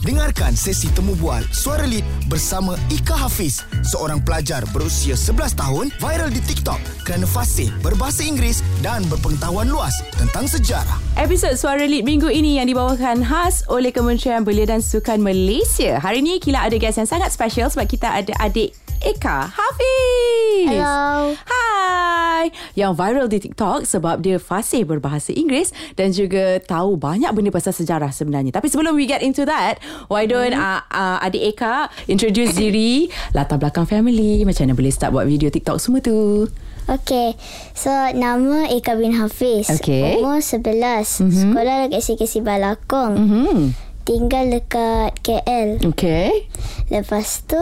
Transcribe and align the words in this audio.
Dengarkan 0.00 0.56
sesi 0.56 0.88
temu 0.96 1.12
bual 1.20 1.44
Suara 1.52 1.84
Lead 1.84 2.00
bersama 2.24 2.72
Ika 2.88 3.12
Hafiz, 3.12 3.60
seorang 3.84 4.24
pelajar 4.24 4.64
berusia 4.72 5.12
11 5.12 5.60
tahun 5.60 5.92
viral 6.00 6.32
di 6.32 6.40
TikTok 6.40 6.80
kerana 7.04 7.28
fasih 7.28 7.68
berbahasa 7.84 8.24
Inggeris 8.24 8.64
dan 8.80 9.04
berpengetahuan 9.12 9.68
luas 9.68 9.92
tentang 10.16 10.48
sejarah. 10.48 10.96
Episod 11.20 11.52
Suara 11.52 11.84
Lead 11.84 12.08
minggu 12.08 12.32
ini 12.32 12.56
yang 12.56 12.72
dibawakan 12.72 13.20
khas 13.20 13.60
oleh 13.68 13.92
Kementerian 13.92 14.40
Belia 14.40 14.72
dan 14.72 14.80
Sukan 14.80 15.20
Malaysia. 15.20 16.00
Hari 16.00 16.24
ini 16.24 16.40
Kila 16.40 16.64
ada 16.64 16.80
guest 16.80 16.96
yang 16.96 17.04
sangat 17.04 17.28
special 17.28 17.68
sebab 17.68 17.84
kita 17.84 18.08
ada 18.08 18.32
adik 18.40 18.72
Eka 19.00 19.48
Hafiz. 19.48 20.68
Hello. 20.68 21.32
Hai. 21.48 22.52
Yang 22.76 22.92
viral 23.00 23.26
di 23.32 23.38
TikTok 23.40 23.88
sebab 23.88 24.20
dia 24.20 24.36
fasih 24.36 24.84
berbahasa 24.84 25.32
Inggeris 25.32 25.72
dan 25.96 26.12
juga 26.12 26.60
tahu 26.60 27.00
banyak 27.00 27.32
benda 27.32 27.48
pasal 27.48 27.72
sejarah 27.72 28.12
sebenarnya. 28.12 28.52
Tapi 28.52 28.68
sebelum 28.68 28.92
we 28.92 29.08
get 29.08 29.24
into 29.24 29.48
that, 29.48 29.80
why 30.12 30.28
don't 30.28 30.52
mm. 30.52 30.60
uh, 30.60 30.84
uh, 30.92 31.16
adik 31.24 31.56
Eka 31.56 31.88
introduce 32.12 32.52
diri, 32.52 33.08
latar 33.32 33.56
belakang 33.56 33.88
family, 33.88 34.44
macam 34.44 34.68
mana 34.68 34.76
boleh 34.76 34.92
start 34.92 35.16
buat 35.16 35.24
video 35.24 35.48
TikTok 35.48 35.80
semua 35.80 36.04
tu. 36.04 36.44
Okay, 36.84 37.40
so 37.72 37.88
nama 38.12 38.68
Eka 38.68 39.00
bin 39.00 39.16
Hafiz. 39.16 39.72
Okay. 39.80 40.20
Umur 40.20 40.44
11. 40.44 40.76
Mm-hmm. 40.76 41.32
Sekolah 41.32 41.76
dekat 41.88 42.04
SKC 42.04 42.44
Balakong. 42.44 43.14
Mm-hmm. 43.16 43.56
Tinggal 44.04 44.44
dekat 44.60 45.16
KL. 45.24 45.80
Okay. 45.88 46.52
Lepas 46.92 47.48
tu, 47.48 47.60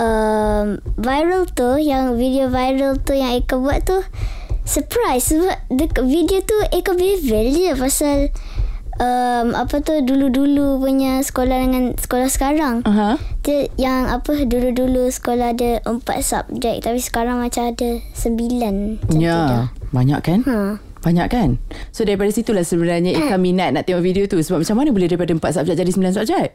um, 0.00 0.80
viral 0.96 1.44
tu, 1.52 1.76
yang 1.76 2.16
video 2.16 2.48
viral 2.48 2.96
tu 2.96 3.12
yang 3.12 3.36
Eka 3.36 3.60
buat 3.60 3.84
tu, 3.84 4.00
surprise 4.64 5.28
sebab 5.28 5.60
dekat 5.68 6.04
video 6.08 6.40
tu 6.40 6.56
Eka 6.72 6.96
bevel 6.96 7.46
je 7.52 7.76
pasal 7.76 8.32
um, 9.00 9.56
apa 9.56 9.80
tu 9.80 9.96
dulu-dulu 10.04 10.78
punya 10.78 11.20
sekolah 11.24 11.56
dengan 11.66 11.96
sekolah 11.96 12.28
sekarang. 12.28 12.84
Uh-huh. 12.84 13.16
Dia 13.44 13.66
yang 13.80 14.06
apa 14.12 14.44
dulu-dulu 14.44 15.08
sekolah 15.08 15.56
ada 15.56 15.80
empat 15.88 16.22
subjek 16.22 16.84
tapi 16.84 17.00
sekarang 17.00 17.40
macam 17.40 17.72
ada 17.72 17.98
sembilan. 18.14 19.00
Ya, 19.16 19.72
banyak 19.90 20.20
kan? 20.22 20.40
Ha. 20.46 20.89
Banyak 21.00 21.26
kan? 21.32 21.56
So 21.96 22.04
daripada 22.04 22.28
situlah 22.28 22.60
sebenarnya 22.60 23.16
Ika 23.16 23.40
minat 23.44 23.72
nak 23.72 23.88
tengok 23.88 24.04
video 24.04 24.24
tu 24.28 24.36
Sebab 24.36 24.60
macam 24.60 24.76
mana 24.76 24.88
boleh 24.92 25.08
daripada 25.08 25.32
4 25.32 25.56
subjek 25.56 25.74
jadi 25.80 25.90
9 25.96 26.16
subjek? 26.20 26.46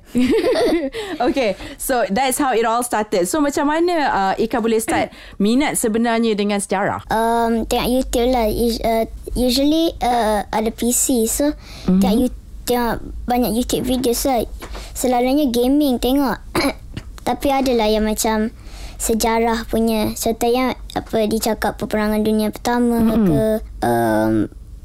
okay, 1.28 1.58
so 1.82 2.06
that's 2.14 2.38
how 2.38 2.54
it 2.54 2.62
all 2.62 2.86
started 2.86 3.26
So 3.26 3.42
macam 3.42 3.74
mana 3.74 3.96
uh, 4.14 4.34
Ika 4.38 4.62
boleh 4.62 4.78
start 4.78 5.10
minat 5.44 5.82
sebenarnya 5.82 6.38
dengan 6.38 6.62
sejarah? 6.62 7.02
Um, 7.10 7.66
tengok 7.66 7.90
YouTube 7.90 8.30
lah. 8.30 8.46
Us- 8.48 8.84
Uh, 8.86 9.10
usually 9.34 9.98
uh, 10.04 10.46
ada 10.52 10.70
PC 10.70 11.26
so 11.26 11.50
mm-hmm. 11.50 11.98
tengok 11.98 12.18
you- 12.22 12.44
tengok 12.70 13.02
banyak 13.26 13.50
YouTube 13.56 13.82
videos 13.82 14.26
lah. 14.30 14.46
Selalunya 14.94 15.50
gaming 15.50 15.98
tengok. 15.98 16.38
Tapi 17.30 17.48
adalah 17.50 17.90
yang 17.90 18.06
macam 18.06 18.54
sejarah 18.98 19.68
punya. 19.68 20.12
Contohnya 20.14 20.76
apa 20.94 21.28
dicakap 21.28 21.78
peperangan 21.78 22.22
dunia 22.22 22.50
pertama 22.50 22.98
mm-hmm. 23.02 23.26
ke 23.28 23.42
um, 23.84 24.34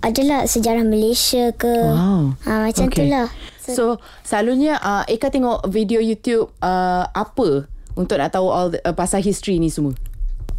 adalah 0.00 0.48
sejarah 0.48 0.82
Malaysia 0.82 1.52
ke. 1.52 1.68
Wow. 1.68 2.32
Ha, 2.48 2.72
macam 2.72 2.88
Okay. 2.88 2.96
tu 2.96 3.04
lah. 3.12 3.28
So, 3.60 3.70
so 3.70 3.84
selalunya 4.24 4.80
uh, 4.80 5.04
Ika 5.04 5.28
tengok 5.28 5.68
video 5.68 6.00
YouTube 6.00 6.48
uh, 6.64 7.04
apa 7.06 7.68
untuk 7.94 8.16
nak 8.16 8.32
tahu 8.32 8.48
all 8.48 8.72
the, 8.72 8.80
uh, 8.80 8.96
pasal 8.96 9.20
history 9.20 9.60
ni 9.60 9.68
semua? 9.68 9.92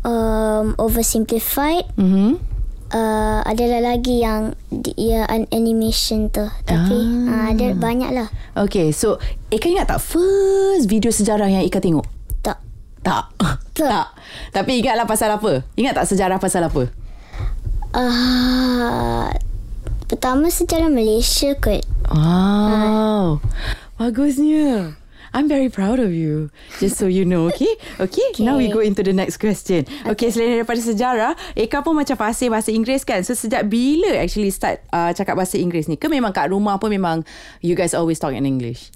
Um, 0.05 0.77
oversimplified. 0.77 1.89
Mm-hmm. 1.97 2.31
Uh, 2.91 3.39
adalah 3.47 3.95
lagi 3.95 4.19
yang 4.19 4.51
di, 4.67 4.91
ya, 4.99 5.23
an- 5.31 5.47
animation 5.55 6.27
tu. 6.27 6.43
Tapi 6.67 6.97
Ah. 7.31 7.47
ah. 7.47 7.55
ada 7.55 7.71
banyak 7.71 8.11
lah. 8.11 8.27
Okay, 8.53 8.91
so 8.91 9.15
Ika 9.47 9.71
ingat 9.71 9.87
tak 9.87 10.03
first 10.03 10.91
video 10.91 11.07
sejarah 11.07 11.47
yang 11.47 11.63
Ika 11.63 11.79
tengok? 11.79 12.03
Tak. 13.01 13.25
Tak. 13.71 13.87
Tak. 13.87 14.07
Tapi 14.51 14.83
ingatlah 14.83 15.07
pasal 15.07 15.31
apa? 15.31 15.63
Ingat 15.79 16.03
tak 16.03 16.07
sejarah 16.11 16.37
pasal 16.37 16.67
apa? 16.67 16.91
Uh, 17.95 19.31
pertama 20.05 20.51
sejarah 20.51 20.91
Malaysia 20.91 21.55
kot. 21.57 21.81
Wow. 22.11 23.39
Bagusnya. 23.95 25.01
I'm 25.31 25.47
very 25.47 25.71
proud 25.71 26.03
of 26.03 26.11
you. 26.11 26.51
Just 26.83 26.99
so 26.99 27.07
you 27.07 27.23
know, 27.23 27.47
okay? 27.47 27.79
Okay, 28.03 28.19
okay. 28.35 28.43
now 28.43 28.59
we 28.59 28.67
go 28.67 28.83
into 28.83 28.99
the 28.99 29.15
next 29.15 29.39
question. 29.39 29.87
Okay, 30.03 30.11
okay 30.11 30.27
selain 30.27 30.59
daripada 30.59 30.83
sejarah, 30.83 31.39
Eka 31.55 31.79
pun 31.79 31.95
macam 31.95 32.19
fasih 32.19 32.51
bahasa 32.51 32.75
Inggeris 32.75 33.07
kan? 33.07 33.23
So, 33.23 33.31
sejak 33.31 33.71
bila 33.71 34.19
actually 34.19 34.51
start 34.51 34.83
uh, 34.91 35.15
cakap 35.15 35.39
bahasa 35.39 35.55
Inggeris 35.55 35.87
ni? 35.87 35.95
Ke 35.95 36.11
memang 36.11 36.35
kat 36.35 36.51
rumah 36.51 36.75
pun 36.83 36.91
memang 36.91 37.23
you 37.63 37.79
guys 37.79 37.95
always 37.95 38.19
talk 38.19 38.35
in 38.35 38.43
English? 38.43 38.91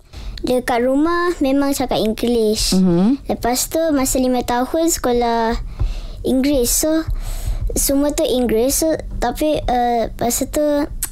Dekat 0.45 0.85
rumah 0.85 1.33
memang 1.39 1.73
cakap 1.73 1.97
English. 1.97 2.77
Mhm. 2.77 3.25
Lepas 3.25 3.65
tu 3.67 3.81
masa 3.89 4.21
lima 4.21 4.45
tahun 4.45 4.93
sekolah 4.93 5.57
Inggeris. 6.21 6.85
So 6.85 7.01
semua 7.73 8.13
tu 8.13 8.21
Inggeris. 8.21 8.77
So, 8.77 8.93
tapi 9.17 9.57
uh, 9.57 10.13
masa 10.15 10.45
tu 10.45 10.61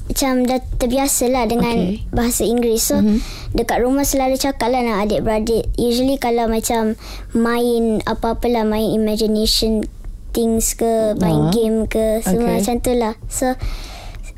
macam 0.03 0.43
dah 0.43 0.61
terbiasa 0.77 1.31
lah 1.31 1.47
dengan 1.47 1.73
Okay. 1.73 2.05
bahasa 2.13 2.45
Inggeris. 2.45 2.93
So 2.93 3.01
mm-hmm. 3.01 3.19
dekat 3.55 3.81
rumah 3.81 4.05
selalu 4.05 4.37
cakap 4.37 4.69
lah 4.69 4.85
dengan 4.85 5.01
adik-beradik. 5.01 5.65
Usually 5.75 6.21
kalau 6.21 6.45
macam 6.45 6.93
main 7.31 8.03
apa-apalah 8.05 8.61
main 8.61 8.93
imagination 8.93 9.87
things 10.29 10.75
ke, 10.75 11.17
main 11.17 11.49
Ah. 11.49 11.51
game 11.51 11.87
ke, 11.87 12.21
semua 12.21 12.53
Okay. 12.53 12.55
macam 12.61 12.75
tu 12.81 12.93
lah. 12.93 13.13
So 13.25 13.57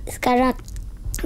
sekarang 0.07 0.55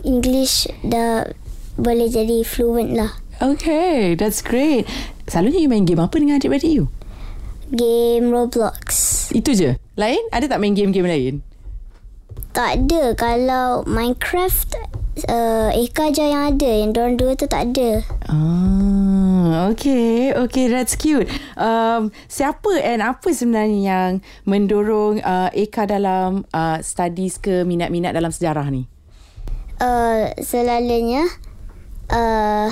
English 0.01 0.71
dah 0.81 1.27
boleh 1.75 2.07
jadi 2.07 2.41
fluent 2.41 2.95
lah. 2.95 3.13
Okay, 3.39 4.19
that's 4.19 4.43
great. 4.43 4.83
Selalunya 5.23 5.63
you 5.63 5.71
main 5.71 5.87
game 5.87 6.03
apa 6.03 6.19
dengan 6.19 6.43
adik-beradik 6.43 6.75
you? 6.75 6.91
Game 7.71 8.35
Roblox. 8.35 8.83
Itu 9.31 9.55
je? 9.55 9.79
Lain? 9.95 10.19
Ada 10.35 10.51
tak 10.51 10.59
main 10.59 10.75
game-game 10.75 11.07
lain? 11.07 11.35
Tak 12.51 12.83
ada. 12.83 13.15
Kalau 13.15 13.87
Minecraft, 13.87 14.75
uh, 15.31 15.71
Eka 15.71 16.11
je 16.11 16.25
yang 16.27 16.51
ada. 16.51 16.67
Yang 16.67 16.91
diorang 16.91 17.15
dua 17.15 17.31
tu 17.39 17.47
tak 17.47 17.71
ada. 17.71 18.03
Ah, 18.27 19.71
okay, 19.71 20.35
okay, 20.35 20.67
that's 20.67 20.99
cute. 20.99 21.31
Um, 21.55 22.11
siapa 22.27 22.75
and 22.83 22.99
apa 22.99 23.31
sebenarnya 23.31 23.79
yang 23.79 24.11
mendorong 24.43 25.23
uh, 25.23 25.47
Eka 25.55 25.87
dalam 25.87 26.43
uh, 26.51 26.83
studies 26.83 27.39
ke 27.39 27.63
minat-minat 27.63 28.11
dalam 28.11 28.35
sejarah 28.35 28.67
ni? 28.67 28.83
Uh, 29.79 30.27
selalunya, 30.43 31.23
uh, 32.11 32.67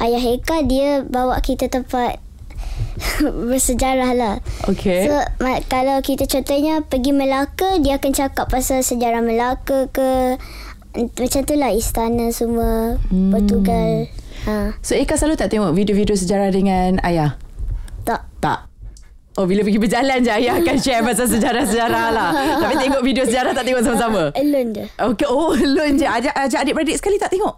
ayah 0.00 0.24
Eka 0.30 0.64
dia 0.64 1.00
bawa 1.02 1.38
kita 1.38 1.66
tempat 1.66 2.18
bersejarah 3.48 4.12
lah. 4.12 4.34
Okay. 4.66 5.04
So, 5.04 5.14
ma- 5.38 5.62
kalau 5.62 6.00
kita 6.00 6.24
contohnya 6.26 6.80
pergi 6.82 7.10
Melaka, 7.10 7.76
dia 7.78 7.96
akan 7.96 8.10
cakap 8.10 8.46
pasal 8.46 8.80
sejarah 8.80 9.20
Melaka 9.20 9.88
ke... 9.88 10.36
Macam 10.90 11.40
tu 11.40 11.54
lah 11.54 11.70
istana 11.70 12.28
semua 12.30 12.98
Hmm. 13.08 13.30
Portugal. 13.30 14.10
Ha, 14.42 14.74
So 14.80 14.92
Eka 14.92 15.14
selalu 15.14 15.36
tak 15.36 15.48
tengok 15.48 15.70
video-video 15.70 16.12
sejarah 16.12 16.48
dengan 16.48 16.98
ayah? 17.02 17.38
tak. 18.02 18.26
Tak. 18.40 18.66
Oh 19.36 19.46
bila 19.46 19.62
pergi 19.62 19.78
berjalan 19.78 20.18
je 20.18 20.32
ayah 20.32 20.58
akan 20.58 20.76
share 20.76 21.00
pasal 21.00 21.28
sejarah-sejarah 21.28 22.06
lah. 22.10 22.30
Tapi 22.60 22.74
tengok 22.80 23.00
video 23.00 23.22
sejarah 23.22 23.54
tak 23.54 23.62
tengok 23.62 23.82
sama-sama. 23.82 24.34
Alone 24.34 24.70
je. 24.72 24.84
Okay, 24.90 25.26
oh 25.28 25.52
alone 25.52 25.94
je. 25.94 26.04
Ajak, 26.04 26.34
ajak 26.34 26.60
adik-beradik 26.60 26.96
sekali 26.96 27.14
tak 27.14 27.30
tengok? 27.30 27.54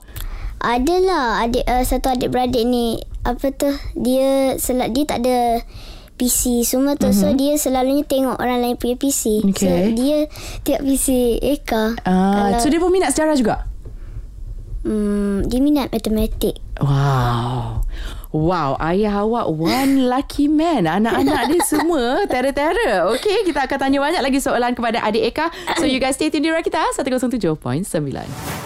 Adalah 0.62 1.42
adik 1.42 1.66
uh, 1.66 1.82
satu 1.82 2.08
adik 2.08 2.30
beradik 2.30 2.62
ni 2.62 2.96
apa 3.22 3.50
tu 3.50 3.66
dia 3.92 4.54
sel- 4.56 4.88
dia 4.88 5.04
tak 5.04 5.20
ada 5.20 5.60
PC 6.12 6.62
semua 6.62 6.94
tu 6.94 7.06
mm-hmm. 7.06 7.18
so 7.20 7.34
dia 7.34 7.52
selalunya 7.56 8.02
tengok 8.02 8.38
orang 8.38 8.62
lain 8.62 8.76
punya 8.76 8.94
PC. 8.94 9.42
So 9.42 9.44
Mhm. 9.44 9.52
Okay. 9.52 9.82
dia 9.92 10.18
tengok 10.62 10.82
PC 10.84 11.06
Eka. 11.36 11.84
Uh, 12.00 12.54
so 12.56 12.66
dia 12.66 12.78
pun 12.78 12.88
minat 12.88 13.10
sejarah 13.10 13.34
juga? 13.34 13.56
hmm, 14.82 15.46
dia 15.46 15.58
minat 15.58 15.90
matematik. 15.90 16.58
Wow. 16.78 17.82
Wow, 18.32 18.80
ayah 18.80 19.28
awak 19.28 19.44
one 19.52 20.08
lucky 20.08 20.48
man. 20.48 20.88
Anak-anak 20.88 21.52
dia 21.52 21.60
semua 21.68 22.24
tera-tera. 22.24 23.04
Okay, 23.12 23.44
kita 23.44 23.68
akan 23.68 23.76
tanya 23.76 24.00
banyak 24.00 24.24
lagi 24.24 24.40
soalan 24.40 24.72
kepada 24.72 25.04
adik 25.04 25.36
Eka. 25.36 25.52
So 25.76 25.84
you 25.84 26.00
guys 26.00 26.16
stay 26.16 26.32
tune 26.32 26.40
di 26.40 26.48
Rakita 26.48 26.96
107.9. 26.96 27.60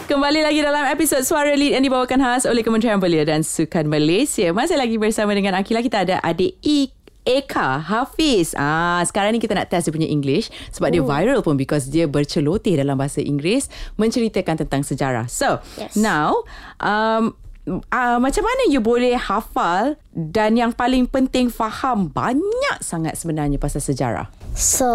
Kembali 0.06 0.40
lagi 0.46 0.62
dalam 0.62 0.86
episod 0.86 1.18
Suara 1.26 1.50
Lead 1.58 1.74
yang 1.74 1.82
dibawakan 1.82 2.22
khas 2.22 2.46
oleh 2.46 2.62
Kementerian 2.62 3.02
Belia 3.02 3.26
dan 3.26 3.42
Sukan 3.42 3.90
Malaysia. 3.90 4.54
Masih 4.54 4.78
lagi 4.78 5.02
bersama 5.02 5.34
dengan 5.34 5.58
Akila. 5.58 5.82
Kita 5.82 6.06
ada 6.06 6.22
adik 6.22 6.62
I 6.62 6.94
Eka 7.26 7.82
Hafiz. 7.82 8.54
Ah, 8.54 9.02
sekarang 9.02 9.34
ni 9.34 9.42
kita 9.42 9.58
nak 9.58 9.66
test 9.66 9.90
dia 9.90 9.94
punya 9.98 10.06
English 10.06 10.46
sebab 10.70 10.88
oh. 10.88 10.92
dia 10.94 11.02
viral 11.02 11.42
pun 11.42 11.58
because 11.58 11.90
dia 11.90 12.06
berceloteh 12.06 12.78
dalam 12.78 12.94
bahasa 12.94 13.19
Inggeris 13.19 13.66
menceritakan 13.98 14.62
tentang 14.62 14.86
sejarah. 14.86 15.26
So, 15.26 15.58
Yes. 15.74 15.98
now 15.98 16.46
um 16.78 17.34
uh, 17.66 18.18
macam 18.18 18.42
mana 18.46 18.62
you 18.70 18.78
boleh 18.78 19.18
hafal 19.18 19.98
dan 20.14 20.56
yang 20.56 20.70
paling 20.72 21.04
penting 21.04 21.50
faham 21.50 22.08
banyak 22.08 22.78
sangat 22.80 23.18
sebenarnya 23.18 23.58
pasal 23.58 23.82
sejarah? 23.82 24.30
So, 24.56 24.88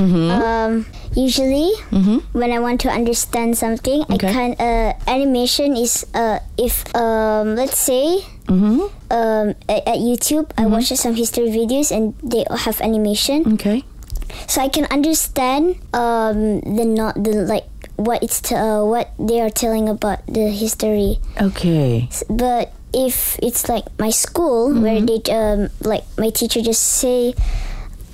um, 0.00 0.82
usually 1.14 1.70
when 2.34 2.50
I 2.50 2.58
want 2.58 2.82
to 2.82 2.90
understand 2.90 3.54
something, 3.54 4.02
Okay. 4.10 4.26
I 4.26 4.34
can. 4.34 4.50
Uh, 4.58 4.90
animation 5.06 5.78
is 5.78 6.02
uh, 6.10 6.42
if 6.58 6.82
um, 6.96 7.54
let's 7.54 7.78
say 7.78 8.24
Mm-hmm. 8.46 8.86
um, 9.10 9.46
at, 9.66 9.82
at 9.90 9.98
YouTube, 9.98 10.54
I 10.54 10.70
watch 10.70 10.94
some 10.94 11.18
history 11.18 11.50
videos 11.50 11.90
and 11.90 12.14
they 12.22 12.46
have 12.46 12.78
animation, 12.78 13.58
Okay. 13.58 13.82
so 14.46 14.62
I 14.62 14.70
can 14.70 14.86
understand 14.86 15.82
um, 15.90 16.62
the 16.62 16.86
not 16.86 17.18
the 17.18 17.42
like 17.42 17.66
what 17.96 18.22
it's 18.22 18.40
t- 18.40 18.54
uh, 18.54 18.84
what 18.84 19.10
they 19.18 19.40
are 19.40 19.50
telling 19.50 19.88
about 19.88 20.24
the 20.28 20.48
history. 20.52 21.18
Okay. 21.40 22.08
S- 22.12 22.24
But 22.28 22.72
if 22.92 23.36
it's 23.42 23.68
like 23.68 23.84
my 23.98 24.10
school 24.10 24.72
where 24.72 25.00
they 25.00 25.20
um, 25.32 25.68
like 25.80 26.04
my 26.16 26.30
teacher 26.30 26.60
just 26.62 26.80
say 26.84 27.34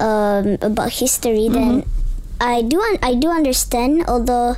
um, 0.00 0.58
about 0.62 0.90
history, 1.02 1.48
then 1.50 1.84
I 2.40 2.62
do 2.62 2.80
un- 2.80 3.02
I 3.02 3.14
do 3.14 3.30
understand, 3.30 4.04
although 4.08 4.56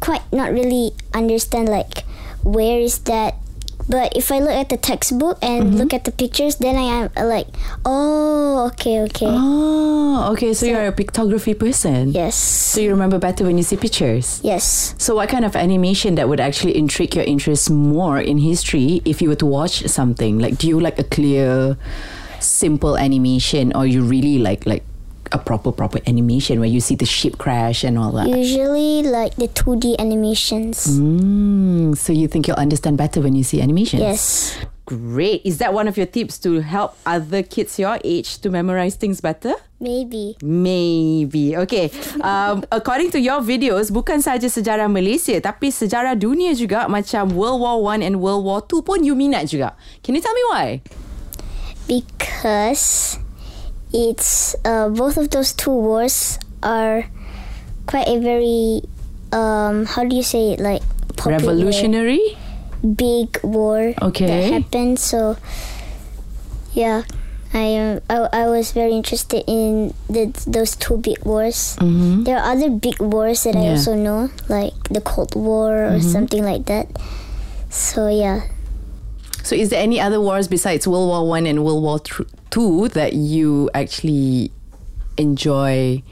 quite 0.00 0.24
not 0.32 0.52
really 0.52 0.92
understand 1.14 1.68
like 1.68 2.04
where 2.42 2.80
is 2.80 2.98
that. 3.08 3.36
But 3.88 4.16
if 4.16 4.30
I 4.32 4.38
look 4.38 4.50
at 4.54 4.68
the 4.68 4.76
textbook 4.76 5.38
and 5.42 5.76
look 5.78 5.92
at 5.92 6.04
the 6.04 6.12
pictures, 6.12 6.56
then 6.56 6.76
I 6.76 6.82
am 6.82 7.10
uh, 7.16 7.26
like, 7.26 7.48
oh, 7.84 8.66
okay, 8.72 9.00
okay, 9.02 9.26
Oh, 9.28 10.30
okay. 10.32 10.54
So 10.54 10.66
you're 10.66 10.86
a 10.86 10.92
pictography 10.92 11.58
person. 11.58 12.12
yes, 12.12 12.34
So 12.36 12.80
you 12.80 12.90
remember 12.90 13.18
better 13.18 13.44
when 13.44 13.56
you 13.58 13.64
see 13.64 13.76
pictures. 13.76 14.40
yes. 14.42 14.94
So 14.98 15.16
what 15.16 15.28
kind 15.28 15.44
of 15.44 15.56
animation 15.56 16.14
that 16.14 16.28
would 16.28 16.40
actually 16.40 16.76
intrigue 16.76 17.14
your 17.14 17.24
interest 17.24 17.70
more 17.70 18.20
in 18.20 18.38
history 18.38 19.02
if 19.04 19.20
you 19.20 19.28
were 19.28 19.36
to 19.42 19.46
watch 19.46 19.84
something? 19.88 20.38
Like 20.38 20.58
do 20.58 20.68
you 20.68 20.78
like 20.80 20.98
a 20.98 21.04
clear 21.04 21.76
simple 22.40 22.96
animation 22.98 23.72
or 23.74 23.86
you 23.86 24.02
really 24.02 24.38
like 24.38 24.66
like 24.66 24.82
a 25.32 25.38
proper 25.38 25.72
proper 25.72 25.98
animation 26.06 26.60
where 26.60 26.68
you 26.68 26.80
see 26.80 26.94
the 26.94 27.08
ship 27.08 27.38
crash 27.38 27.84
and 27.84 27.98
all 27.98 28.12
that? 28.12 28.28
Usually 28.28 29.02
like 29.02 29.36
the 29.36 29.48
two 29.48 29.76
D 29.76 29.96
animations. 29.98 30.86
Mm, 30.86 31.96
so 31.96 32.12
you 32.12 32.28
think 32.28 32.46
you'll 32.46 32.60
understand 32.60 32.96
better 32.96 33.20
when 33.20 33.34
you 33.34 33.42
see 33.42 33.60
animations? 33.60 34.02
Yes. 34.02 34.24
Great. 34.84 35.40
Is 35.46 35.58
that 35.58 35.72
one 35.72 35.86
of 35.86 35.96
your 35.96 36.10
tips 36.10 36.38
to 36.42 36.60
help 36.60 36.98
other 37.06 37.42
kids 37.42 37.78
your 37.78 37.98
age 38.02 38.42
to 38.42 38.50
memorize 38.50 38.96
things 38.96 39.20
better? 39.20 39.54
Maybe. 39.80 40.36
Maybe. 40.42 41.56
Okay. 41.56 41.90
Um, 42.22 42.62
according 42.70 43.10
to 43.12 43.18
your 43.18 43.42
videos, 43.42 43.90
bukan 43.90 44.22
saja 44.22 44.46
sejarah 44.46 44.86
Malaysia, 44.86 45.34
tapi 45.42 45.74
sejarah 45.74 46.14
dunia 46.14 46.54
juga 46.54 46.86
macam 46.86 47.34
World 47.34 47.58
War 47.58 47.78
One 47.82 47.98
and 48.04 48.22
World 48.22 48.46
War 48.46 48.60
Two 48.62 48.78
pun 48.84 49.02
you 49.02 49.18
minat 49.18 49.50
juga. 49.50 49.74
Can 50.06 50.14
you 50.14 50.22
tell 50.22 50.34
me 50.36 50.44
why? 50.54 50.68
because 51.86 53.18
it's 53.92 54.56
uh, 54.64 54.88
both 54.88 55.16
of 55.16 55.30
those 55.30 55.52
two 55.52 55.70
wars 55.70 56.38
are 56.62 57.04
quite 57.86 58.08
a 58.08 58.18
very 58.20 58.82
um 59.32 59.84
how 59.86 60.04
do 60.04 60.14
you 60.16 60.22
say 60.22 60.52
it 60.52 60.60
like 60.60 60.82
popular, 61.16 61.38
Revolutionary? 61.38 62.20
big 62.82 63.38
war 63.42 63.94
Okay. 64.02 64.26
that 64.26 64.52
happened 64.52 64.98
so 64.98 65.36
yeah 66.74 67.02
I, 67.54 67.76
um, 67.76 68.00
I 68.08 68.16
I 68.32 68.48
was 68.48 68.72
very 68.72 68.92
interested 68.92 69.44
in 69.46 69.92
the, 70.08 70.32
those 70.48 70.74
two 70.74 70.96
big 70.96 71.20
wars. 71.22 71.76
Mm-hmm. 71.84 72.24
There 72.24 72.38
are 72.38 72.52
other 72.56 72.70
big 72.70 72.96
wars 72.98 73.44
that 73.44 73.54
I 73.56 73.76
also 73.76 73.92
know, 73.94 74.30
like 74.48 74.72
the 74.88 75.02
Cold 75.02 75.36
War 75.36 75.84
or 75.92 76.00
something 76.00 76.42
like 76.48 76.64
that. 76.72 76.88
So 77.68 78.08
yeah, 78.08 78.48
So 79.44 79.52
is 79.54 79.68
there 79.68 79.82
any 79.82 80.00
other 80.00 80.18
wars 80.18 80.48
besides 80.48 80.88
World 80.88 81.08
War 81.12 81.28
One 81.28 81.44
and 81.44 81.62
World 81.62 81.82
War 81.84 81.98
Tr- 82.00 82.22
Two 82.52 82.88
that 82.92 83.14
you 83.16 83.70
actually 83.72 84.52
enjoy 85.16 86.02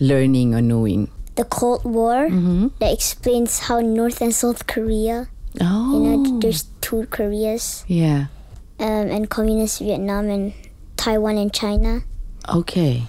learning 0.00 0.54
or 0.56 0.62
knowing? 0.64 1.10
the 1.36 1.44
Cold 1.44 1.82
War 1.84 2.30
Mm-hmm. 2.30 2.78
that 2.78 2.92
explains 2.94 3.66
how 3.66 3.80
North 3.80 4.22
and 4.22 4.32
South 4.34 4.66
Korea 4.66 5.28
Oh. 5.60 5.90
You 5.94 5.98
know, 6.02 6.40
there's 6.40 6.64
two 6.80 7.06
Koreas, 7.10 7.84
yeah. 7.86 8.26
um, 8.80 9.06
and 9.10 9.28
communist 9.30 9.78
Vietnam 9.78 10.26
and 10.30 10.52
Taiwan 10.96 11.38
and 11.38 11.52
China. 11.54 12.02
Okay. 12.48 13.06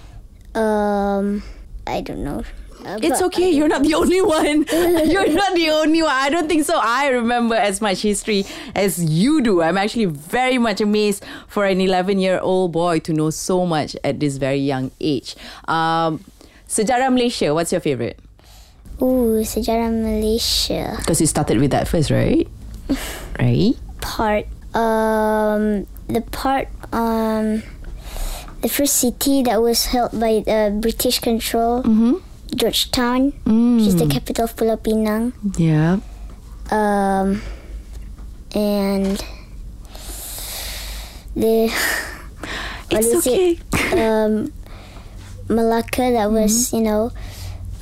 Um, 0.54 1.42
I 1.86 2.00
don't 2.02 2.22
know. 2.22 2.42
Uh, 2.86 2.98
It's 3.02 3.20
okay. 3.22 3.50
You're 3.50 3.66
not 3.68 3.82
the 3.82 3.94
only 3.94 4.22
one. 4.22 4.62
You're 5.10 5.28
not 5.34 5.54
the 5.58 5.70
only 5.74 6.02
one. 6.02 6.14
I 6.14 6.30
don't 6.30 6.46
think 6.46 6.64
so. 6.64 6.78
I 6.78 7.08
remember 7.08 7.54
as 7.58 7.80
much 7.82 8.02
history 8.02 8.46
as 8.74 9.02
you 9.02 9.42
do. 9.42 9.60
I'm 9.62 9.76
actually 9.76 10.06
very 10.06 10.58
much 10.58 10.80
amazed 10.80 11.24
for 11.48 11.66
an 11.66 11.80
11 11.80 12.18
year 12.18 12.38
old 12.38 12.70
boy 12.72 13.00
to 13.00 13.12
know 13.12 13.30
so 13.30 13.66
much 13.66 13.96
at 14.04 14.20
this 14.20 14.36
very 14.38 14.62
young 14.62 14.90
age. 15.00 15.34
Um, 15.66 16.22
Sejarah 16.68 17.10
Malaysia, 17.12 17.52
what's 17.54 17.72
your 17.72 17.80
favorite? 17.82 18.18
Ooh, 19.02 19.44
sejarah 19.44 19.92
Malaysia 19.92 20.96
Because 20.98 21.20
you 21.20 21.26
started 21.26 21.58
with 21.60 21.70
that 21.70 21.86
first, 21.88 22.10
right? 22.10 22.48
Right? 23.38 23.74
part. 24.00 24.46
Um, 24.72 25.86
the 26.06 26.20
part 26.30 26.68
um, 26.92 27.62
the 28.62 28.68
first 28.68 28.96
city 28.96 29.42
that 29.42 29.60
was 29.60 29.86
held 29.86 30.18
by 30.18 30.44
uh, 30.46 30.70
British 30.70 31.18
control, 31.18 31.82
Georgetown, 32.56 33.32
which 33.44 33.86
is 33.88 33.96
the 33.96 34.06
capital 34.08 34.44
of 34.44 34.56
Pulau 34.56 34.76
Pinang. 34.80 35.32
Yeah. 35.60 36.00
Um, 36.72 37.42
and 38.54 39.22
the 41.36 41.68
what 42.90 43.04
It's 43.04 43.06
is 43.12 43.26
okay. 43.26 43.58
it? 43.60 43.98
Um, 43.98 44.52
Malacca. 45.48 46.10
That 46.12 46.32
was 46.32 46.72
you 46.72 46.80
know. 46.82 47.12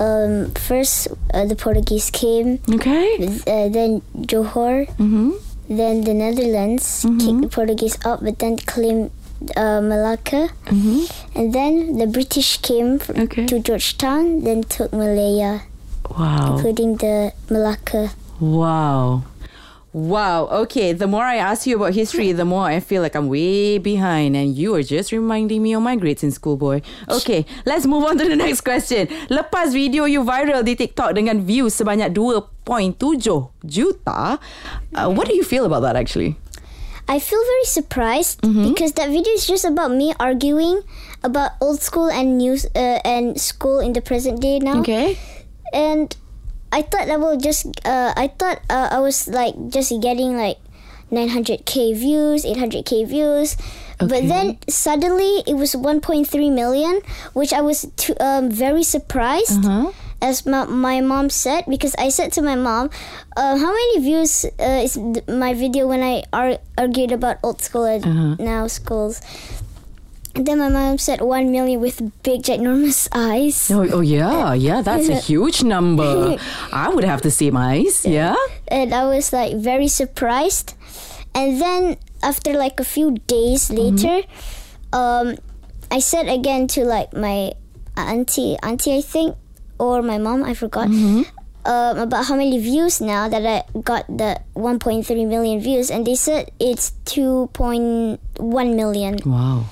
Um, 0.01 0.51
first, 0.59 1.07
uh, 1.33 1.47
the 1.47 1.55
Portuguese 1.55 2.11
came, 2.11 2.59
Okay. 2.67 3.15
uh, 3.47 3.71
then 3.71 4.03
Johor, 4.27 4.91
Mm-hmm. 4.99 5.39
then 5.71 6.03
the 6.03 6.11
Netherlands 6.13 7.07
kicked 7.23 7.43
the 7.43 7.49
Portuguese 7.49 7.95
out, 8.05 8.19
but 8.19 8.41
then 8.43 8.59
claimed 8.59 9.13
uh, 9.57 9.81
Malacca, 9.81 10.49
Mm-hmm. 10.67 11.05
and 11.37 11.53
then 11.53 11.99
the 11.99 12.07
British 12.07 12.59
came 12.59 13.01
Okay. 13.09 13.47
to 13.47 13.59
Georgetown, 13.61 14.43
then 14.45 14.65
took 14.65 14.93
Malaya, 14.93 15.69
Wow. 16.11 16.57
including 16.57 16.97
the 16.97 17.33
Malacca. 17.51 18.13
Wow. 18.41 19.23
Wow. 19.95 20.51
Okay. 20.67 20.91
The 20.91 21.07
more 21.07 21.23
I 21.23 21.39
ask 21.39 21.71
you 21.71 21.79
about 21.79 21.95
history, 21.95 22.35
the 22.35 22.43
more 22.45 22.67
I 22.67 22.83
feel 22.83 22.99
like 22.99 23.15
I'm 23.15 23.31
way 23.31 23.79
behind, 23.79 24.35
and 24.35 24.51
you 24.51 24.75
are 24.75 24.83
just 24.83 25.15
reminding 25.15 25.63
me 25.63 25.71
of 25.71 25.87
my 25.87 25.95
grades 25.95 26.27
in 26.27 26.35
school, 26.35 26.59
boy. 26.59 26.83
Okay. 27.07 27.47
Let's 27.63 27.87
move 27.87 28.03
on 28.03 28.19
to 28.19 28.27
the 28.27 28.35
next 28.45 28.67
question. 28.67 29.07
Lepas 29.31 29.71
video 29.71 30.03
you 30.11 30.27
viral 30.27 30.67
di 30.67 30.75
TikTok 30.75 31.15
dengan 31.15 31.47
views 31.47 31.79
sebanyak 31.79 32.11
2.7 32.11 32.99
juta, 33.63 34.43
uh, 34.99 35.09
what 35.15 35.31
do 35.31 35.35
you 35.39 35.47
feel 35.47 35.63
about 35.65 35.87
that 35.87 35.95
actually? 35.95 36.35
I 37.09 37.19
feel 37.19 37.43
very 37.45 37.65
surprised 37.65 38.41
because 38.41 38.93
that 38.95 39.11
video 39.11 39.33
is 39.35 39.47
just 39.47 39.65
about 39.65 39.93
me 39.93 40.15
arguing 40.19 40.83
about 41.23 41.53
old 41.61 41.81
school 41.81 42.09
and 42.09 42.39
new 42.39 42.57
uh, 42.75 43.01
and 43.05 43.41
school 43.41 43.81
in 43.81 43.93
the 43.93 44.01
present 44.01 44.41
day 44.41 44.59
now. 44.59 44.81
Okay. 44.81 45.19
And 45.73 46.15
I 46.73 46.83
thought 46.83 47.09
I 47.09 47.17
will 47.17 47.37
just 47.37 47.67
uh, 47.85 48.13
I 48.17 48.29
thought 48.29 48.61
uh, 48.71 48.89
I 48.91 49.01
was 49.01 49.29
like 49.29 49.55
just 49.69 49.93
getting 50.01 50.37
like 50.37 50.59
900k 51.13 51.97
views, 51.97 52.45
800k 52.45 53.07
views. 53.07 53.57
Okay. 54.01 54.09
But 54.11 54.29
then 54.29 54.59
suddenly 54.69 55.45
it 55.47 55.55
was 55.55 55.75
1.3 55.75 56.27
million, 56.53 57.01
which 57.33 57.53
I 57.53 57.61
was 57.61 57.87
too, 57.97 58.15
um, 58.19 58.51
very 58.51 58.83
surprised. 58.83 59.65
Uh-huh. 59.65 59.93
As 60.25 60.49
my, 60.49 60.65
my 60.65 61.05
mom 61.05 61.29
said, 61.29 61.69
because 61.69 61.93
I 62.01 62.09
said 62.09 62.33
to 62.33 62.41
my 62.41 62.57
mom, 62.57 62.89
uh, 63.37 63.61
"How 63.61 63.69
many 63.77 64.01
views 64.01 64.49
uh, 64.57 64.81
is 64.81 64.97
th- 64.97 65.29
my 65.29 65.53
video 65.53 65.85
when 65.85 66.01
I 66.01 66.25
ar- 66.33 66.65
argued 66.81 67.13
about 67.13 67.45
old 67.45 67.61
school 67.61 67.85
and 67.85 68.01
Uh-huh. 68.01 68.33
now 68.41 68.65
schools?" 68.73 69.21
And 70.35 70.49
then 70.49 70.59
my 70.65 70.73
mom 70.73 70.97
said 70.99 71.21
one 71.21 71.53
million 71.53 71.79
with 71.79 72.01
big 72.25 72.43
ginormous 72.43 73.07
eyes. 73.15 73.71
Oh, 73.71 73.85
oh 73.87 74.01
yeah, 74.01 74.51
yeah, 74.57 74.81
that's 74.81 75.13
a 75.13 75.21
huge 75.21 75.63
number. 75.63 76.41
I 76.73 76.89
would 76.89 77.05
have 77.05 77.21
the 77.23 77.31
same 77.31 77.55
eyes. 77.61 78.03
Yeah. 78.09 78.35
and 78.67 78.91
I 78.97 79.05
was 79.07 79.29
like 79.31 79.55
very 79.61 79.87
surprised. 79.93 80.73
And 81.37 81.61
then 81.61 82.01
after 82.25 82.57
like 82.57 82.81
a 82.81 82.85
few 82.89 83.21
days 83.31 83.71
later, 83.71 84.25
um, 84.91 85.37
I 85.93 86.01
said 86.01 86.27
again 86.33 86.67
to 86.75 86.83
like 86.83 87.13
my 87.13 87.53
auntie, 87.95 88.57
auntie 88.63 88.97
I 88.97 89.03
think, 89.07 89.37
or 89.79 90.03
my 90.03 90.19
mom, 90.19 90.45
I 90.45 90.55
forgot, 90.55 90.87
um, 91.65 91.97
about 91.99 92.27
how 92.27 92.37
many 92.37 92.59
views 92.59 93.01
now 93.01 93.29
that 93.29 93.45
I 93.47 93.65
got 93.81 94.07
the 94.09 94.41
1.3 94.55 95.05
million 95.27 95.61
views, 95.61 95.91
and 95.91 96.07
they 96.07 96.15
said 96.15 96.51
it's 96.61 96.93
2.1 97.07 98.75
million, 98.77 99.19
Wow. 99.25 99.65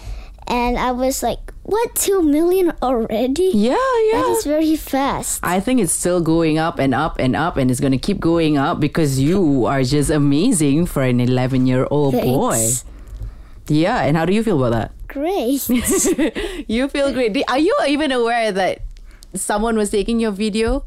and 0.46 0.78
I 0.78 0.92
was 0.92 1.22
like, 1.22 1.38
what 1.64 1.94
2 1.94 2.22
million 2.22 2.72
already? 2.82 3.50
Yeah, 3.54 3.76
yeah. 4.10 4.22
That 4.22 4.34
is 4.38 4.44
very 4.44 4.74
fast. 4.76 5.38
I 5.42 5.60
think 5.60 5.80
it's 5.80 5.92
still 5.92 6.20
going 6.20 6.58
up 6.58 6.78
and 6.78 6.94
up 6.94 7.18
and 7.18 7.36
up, 7.36 7.56
and 7.56 7.70
it's 7.70 7.78
going 7.80 7.92
to 7.92 7.98
keep 8.02 8.18
going 8.18 8.58
up 8.58 8.80
because 8.80 9.20
you 9.20 9.66
are 9.66 9.82
just 9.84 10.10
amazing 10.10 10.86
for 10.86 11.02
an 11.02 11.20
11 11.20 11.66
year 11.66 11.86
old 11.90 12.14
boy. 12.14 12.58
Yeah, 13.68 14.02
and 14.02 14.16
how 14.16 14.24
do 14.26 14.34
you 14.34 14.42
feel 14.42 14.58
about 14.58 14.72
that? 14.74 14.90
great. 15.12 15.60
you 16.72 16.88
feel 16.88 17.12
great. 17.12 17.36
Are 17.46 17.58
you 17.58 17.76
even 17.86 18.10
aware 18.12 18.50
that 18.50 18.80
someone 19.34 19.76
was 19.76 19.90
taking 19.90 20.20
your 20.20 20.32
video? 20.32 20.84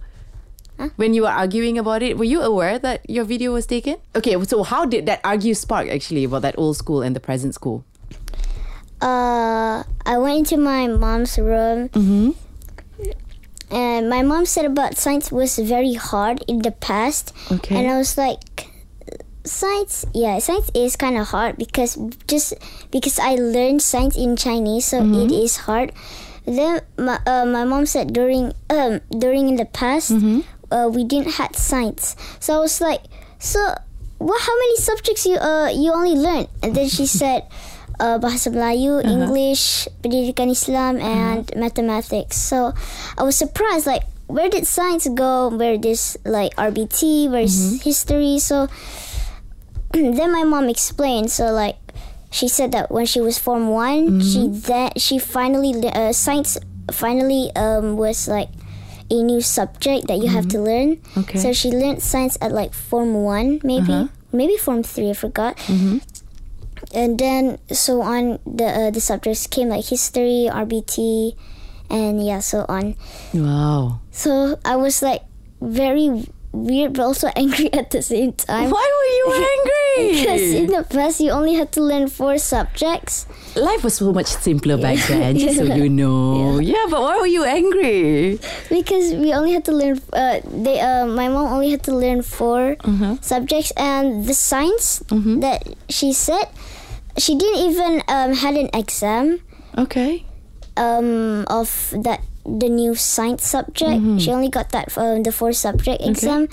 Huh? 0.78 0.90
When 0.98 1.14
you 1.14 1.22
were 1.24 1.30
arguing 1.30 1.78
about 1.78 2.04
it, 2.04 2.18
were 2.18 2.26
you 2.26 2.42
aware 2.42 2.78
that 2.80 3.10
your 3.10 3.24
video 3.24 3.54
was 3.54 3.66
taken? 3.66 3.96
Okay, 4.14 4.36
so 4.44 4.64
how 4.64 4.86
did 4.86 5.06
that 5.06 5.22
argue 5.24 5.54
spark 5.54 5.88
actually 5.88 6.26
about 6.26 6.42
that 6.42 6.56
old 6.58 6.76
school 6.76 7.02
and 7.02 7.16
the 7.16 7.22
present 7.22 7.56
school? 7.56 7.86
uh, 9.02 9.84
I 10.06 10.18
went 10.18 10.52
into 10.52 10.58
my 10.58 10.88
mom's 10.88 11.38
room. 11.38 11.90
Mm-hmm. 11.90 12.32
And 13.72 14.10
my 14.10 14.22
mom 14.22 14.46
said 14.46 14.66
about 14.66 14.96
science 14.96 15.32
was 15.32 15.58
very 15.58 15.94
hard 15.94 16.44
in 16.48 16.62
the 16.62 16.72
past. 16.72 17.34
Okay. 17.52 17.76
And 17.76 17.90
I 17.90 17.98
was 17.98 18.18
like, 18.18 18.70
science, 19.44 20.06
yeah, 20.14 20.40
science 20.40 20.70
is 20.74 20.96
kind 20.96 21.18
of 21.18 21.28
hard 21.28 21.58
because 21.58 21.98
just 22.28 22.54
because 22.92 23.20
I 23.20 23.36
learned 23.36 23.82
science 23.82 24.16
in 24.16 24.38
Chinese, 24.38 24.86
so 24.86 25.04
it 25.04 25.32
is 25.32 25.58
hard. 25.70 25.92
Then 26.46 26.82
my 26.98 27.20
uh, 27.26 27.46
my 27.46 27.66
mom 27.66 27.86
said 27.86 28.14
during 28.14 28.54
um 28.70 29.02
during 29.10 29.50
in 29.50 29.58
the 29.58 29.66
past 29.66 30.14
uh, 30.72 30.88
we 30.90 31.04
didn't 31.04 31.42
had 31.42 31.56
science, 31.58 32.16
so 32.40 32.56
I 32.56 32.60
was 32.62 32.80
like, 32.82 33.02
so 33.42 33.60
what? 34.18 34.40
How 34.42 34.54
many 34.54 34.78
subjects 34.78 35.26
you 35.26 35.38
uh 35.42 35.70
you 35.74 35.92
only 35.92 36.16
learned? 36.16 36.50
And 36.62 36.76
then 36.76 36.88
she 36.90 37.06
said. 37.22 37.46
Uh, 37.96 38.20
Bahasa 38.20 38.52
Melayu, 38.52 39.00
English, 39.08 39.88
Pendidikan 40.04 40.52
Islam, 40.52 41.00
and 41.00 41.48
mathematics. 41.56 42.36
So 42.36 42.76
I 43.16 43.24
was 43.24 43.40
surprised, 43.40 43.88
like, 43.88 44.04
where 44.28 44.52
did 44.52 44.68
science 44.68 45.08
go? 45.08 45.48
Where 45.48 45.80
this 45.80 46.18
like 46.28 46.52
RBT? 46.60 47.32
Where's 47.32 47.80
history? 47.88 48.40
So 48.44 48.68
then 49.96 50.32
my 50.32 50.44
mom 50.44 50.68
explained. 50.68 51.32
So 51.32 51.56
like 51.56 51.78
she 52.36 52.52
said 52.52 52.76
that 52.76 52.92
when 52.92 53.08
she 53.08 53.24
was 53.24 53.40
form 53.40 53.72
one, 53.72 54.20
she 54.20 54.52
that 54.68 55.00
she 55.00 55.16
finally 55.20 55.72
uh, 55.88 56.12
science 56.12 56.60
finally 56.92 57.48
um 57.56 57.96
was 57.96 58.28
like 58.28 58.52
a 59.10 59.24
new 59.24 59.40
subject 59.40 60.12
that 60.12 60.20
you 60.20 60.28
have 60.28 60.52
to 60.52 60.60
learn. 60.60 61.00
Okay. 61.16 61.40
So 61.40 61.54
she 61.56 61.72
learned 61.72 62.04
science 62.04 62.36
at 62.44 62.52
like 62.52 62.76
form 62.76 63.14
one, 63.24 63.64
maybe 63.64 64.12
maybe 64.36 64.58
form 64.60 64.84
three. 64.84 65.12
I 65.12 65.16
forgot. 65.16 65.56
And 66.94 67.16
then 67.18 67.58
so 67.72 68.04
on 68.04 68.40
the 68.44 68.68
uh, 68.68 68.92
the 68.92 69.00
subjects 69.00 69.48
came 69.48 69.72
like 69.72 69.88
history, 69.88 70.52
RBT, 70.52 71.40
and 71.88 72.20
yeah, 72.20 72.44
so 72.44 72.66
on. 72.68 73.00
Wow. 73.32 74.04
So 74.12 74.60
I 74.68 74.76
was 74.76 75.00
like 75.00 75.24
very 75.64 76.28
weird, 76.52 77.00
but 77.00 77.04
also 77.04 77.32
angry 77.36 77.72
at 77.72 77.96
the 77.96 78.04
same 78.04 78.34
time. 78.36 78.70
Why 78.70 78.84
were 78.84 79.12
you 79.16 79.26
Because 79.98 80.42
in 80.54 80.68
the 80.68 80.84
past, 80.90 81.20
you 81.20 81.32
only 81.32 81.56
had 81.56 81.72
to 81.74 81.82
learn 81.82 82.08
four 82.08 82.38
subjects. 82.38 83.26
Life 83.56 83.84
was 83.84 83.96
so 83.96 84.12
much 84.12 84.28
simpler 84.28 84.78
back 84.78 85.00
then, 85.08 85.38
just 85.38 85.58
so 85.58 85.64
you 85.64 85.90
know. 86.02 86.60
Yeah. 86.60 86.86
but 86.90 87.02
why 87.02 87.18
were 87.18 87.28
you 87.28 87.44
angry? 87.46 88.40
Because 88.70 89.14
we 89.16 89.34
only 89.34 89.54
had 89.54 89.64
to 89.66 89.72
learn. 89.72 90.02
Uh, 90.12 90.40
they. 90.46 90.80
Uh, 90.80 91.06
my 91.08 91.28
mom 91.30 91.54
only 91.54 91.72
had 91.72 91.84
to 91.84 91.96
learn 91.96 92.22
4 92.22 92.78
subjects, 93.22 93.72
and 93.78 94.26
the 94.26 94.34
science 94.34 95.00
that 95.10 95.64
she 95.90 96.12
said, 96.14 96.46
she 97.18 97.36
didn't 97.38 97.62
even 97.72 98.04
um, 98.08 98.34
had 98.34 98.56
an 98.56 98.70
exam 98.74 99.40
Okay. 99.78 100.26
um, 100.78 101.46
of 101.48 101.94
that 102.04 102.22
the 102.46 102.70
new 102.70 102.94
science 102.94 103.44
subject. 103.48 104.22
She 104.22 104.30
only 104.32 104.50
got 104.50 104.70
that 104.72 104.96
um, 104.98 105.24
the 105.24 105.32
four 105.32 105.54
subject 105.54 106.04
exam. 106.04 106.48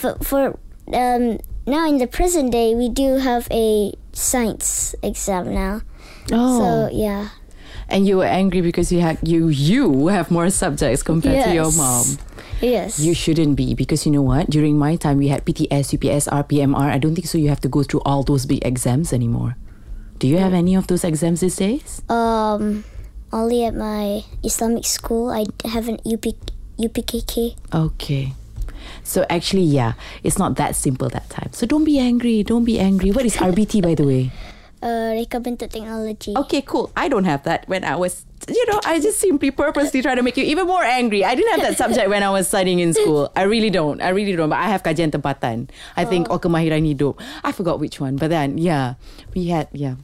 But 0.00 0.24
for 0.24 0.56
um, 0.94 1.38
now 1.68 1.86
in 1.88 1.98
the 1.98 2.06
present 2.06 2.52
day, 2.52 2.74
we 2.74 2.88
do 2.88 3.16
have 3.20 3.46
a 3.50 3.92
science 4.12 4.94
exam 5.02 5.52
now. 5.52 5.82
Oh. 6.32 6.60
So 6.60 6.96
yeah. 6.96 7.30
and 7.88 8.06
you 8.06 8.18
were 8.18 8.28
angry 8.28 8.60
because 8.60 8.92
you 8.92 9.00
had 9.00 9.16
you 9.26 9.48
you 9.48 10.08
have 10.08 10.30
more 10.30 10.50
subjects 10.50 11.02
compared 11.02 11.44
to 11.44 11.54
your 11.54 11.72
mom. 11.72 12.18
Yes. 12.60 12.98
You 12.98 13.14
shouldn't 13.14 13.54
be 13.54 13.74
because 13.74 14.04
you 14.04 14.10
know 14.10 14.22
what? 14.22 14.50
During 14.50 14.78
my 14.78 14.96
time, 14.96 15.18
we 15.18 15.28
had 15.28 15.46
PTS, 15.46 15.94
UPS, 15.94 16.26
RPMR. 16.26 16.90
I 16.90 16.98
don't 16.98 17.14
think 17.14 17.28
so. 17.28 17.38
You 17.38 17.48
have 17.48 17.62
to 17.62 17.70
go 17.70 17.82
through 17.82 18.02
all 18.02 18.24
those 18.24 18.46
big 18.46 18.66
exams 18.66 19.12
anymore. 19.12 19.56
Do 20.18 20.26
you 20.26 20.38
have 20.38 20.52
any 20.52 20.74
of 20.74 20.88
those 20.90 21.04
exams 21.04 21.40
these 21.40 21.54
days? 21.54 22.02
Um, 22.10 22.82
only 23.32 23.64
at 23.64 23.74
my 23.78 24.26
Islamic 24.42 24.84
school. 24.84 25.30
I 25.30 25.46
haven't 25.62 26.02
UP, 26.02 26.26
UPKK. 26.74 27.54
Okay. 27.72 28.34
So 29.02 29.24
actually, 29.30 29.64
yeah, 29.64 29.92
it's 30.22 30.38
not 30.38 30.56
that 30.56 30.76
simple 30.76 31.08
that 31.10 31.28
time. 31.30 31.50
So 31.52 31.66
don't 31.66 31.84
be 31.84 31.98
angry. 31.98 32.42
Don't 32.42 32.64
be 32.64 32.78
angry. 32.78 33.10
What 33.10 33.24
is 33.24 33.36
RBT, 33.36 33.82
by 33.82 33.94
the 33.94 34.04
way? 34.04 34.30
Uh, 34.78 35.10
Reka 35.10 35.40
Bentuk 35.42 35.74
Teknologi. 35.74 36.38
Okay, 36.38 36.62
cool. 36.62 36.86
I 36.94 37.08
don't 37.10 37.24
have 37.26 37.42
that 37.50 37.66
when 37.66 37.82
I 37.82 37.96
was, 37.96 38.22
you 38.46 38.64
know, 38.70 38.78
I 38.86 39.00
just 39.00 39.18
simply 39.18 39.50
purposely 39.50 40.02
try 40.02 40.14
to 40.14 40.22
make 40.22 40.36
you 40.36 40.44
even 40.46 40.68
more 40.70 40.84
angry. 40.84 41.24
I 41.24 41.34
didn't 41.34 41.50
have 41.58 41.66
that 41.66 41.76
subject 41.76 42.06
when 42.08 42.22
I 42.22 42.30
was 42.30 42.46
studying 42.46 42.78
in 42.78 42.94
school. 42.94 43.26
I 43.34 43.42
really 43.42 43.70
don't. 43.70 43.98
I 44.00 44.10
really 44.10 44.36
don't. 44.38 44.50
But 44.50 44.62
I 44.62 44.70
have 44.70 44.84
kajian 44.86 45.10
tempatan. 45.10 45.66
I 45.98 46.04
think, 46.06 46.30
oh, 46.30 46.38
kemahiran 46.38 46.86
hidup. 46.86 47.18
I 47.42 47.50
forgot 47.50 47.80
which 47.82 47.98
one. 47.98 48.22
But 48.22 48.30
then, 48.30 48.54
yeah, 48.56 48.94
we 49.34 49.48
had, 49.50 49.66
yeah. 49.74 49.98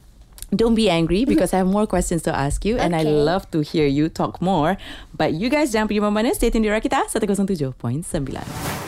Don't 0.53 0.75
be 0.75 0.89
angry 0.89 1.25
because 1.25 1.53
I 1.53 1.57
have 1.57 1.67
more 1.67 1.87
questions 1.87 2.21
to 2.23 2.35
ask 2.35 2.63
you 2.65 2.77
and 2.77 2.95
I 2.95 3.03
love 3.03 3.49
to 3.51 3.61
hear 3.61 3.87
you 3.87 4.09
talk 4.09 4.41
more. 4.41 4.77
But 5.15 5.33
you 5.33 5.49
guys 5.49 5.73
jangan 5.73 5.89
pergi 5.89 6.01
mana-mana. 6.01 6.35
Stay 6.35 6.51
tuned 6.53 6.63
di 6.63 6.71
Rakita 6.71 7.09
107.9. 7.09 7.75